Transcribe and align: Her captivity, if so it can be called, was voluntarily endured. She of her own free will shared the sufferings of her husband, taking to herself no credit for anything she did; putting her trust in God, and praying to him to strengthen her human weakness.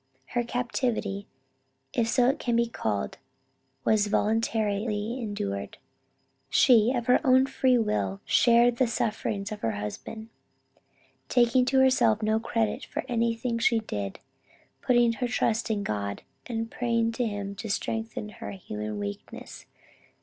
Her 0.29 0.43
captivity, 0.43 1.27
if 1.93 2.07
so 2.07 2.27
it 2.27 2.39
can 2.39 2.55
be 2.55 2.65
called, 2.65 3.19
was 3.85 4.07
voluntarily 4.07 5.19
endured. 5.21 5.77
She 6.49 6.91
of 6.91 7.05
her 7.05 7.21
own 7.23 7.45
free 7.45 7.77
will 7.77 8.19
shared 8.25 8.77
the 8.77 8.87
sufferings 8.87 9.51
of 9.51 9.59
her 9.61 9.73
husband, 9.73 10.29
taking 11.29 11.65
to 11.65 11.81
herself 11.81 12.23
no 12.23 12.39
credit 12.39 12.83
for 12.83 13.03
anything 13.07 13.59
she 13.59 13.77
did; 13.77 14.19
putting 14.81 15.13
her 15.13 15.27
trust 15.27 15.69
in 15.69 15.83
God, 15.83 16.23
and 16.47 16.71
praying 16.71 17.11
to 17.11 17.27
him 17.27 17.53
to 17.57 17.69
strengthen 17.69 18.29
her 18.29 18.49
human 18.49 18.97
weakness. 18.97 19.67